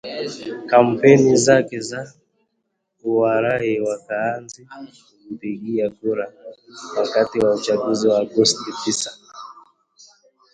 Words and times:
kampeni 0.69 1.37
zake 1.37 1.79
za 1.81 2.13
kuwarai 3.01 3.79
wakaazi 3.81 4.67
kumpigia 5.27 5.89
kura 5.89 6.33
wakati 6.97 7.39
wa 7.39 7.55
Uchaguzi 7.55 8.07
wa 8.07 8.19
Agosti 8.19 8.71
tisa 8.83 9.11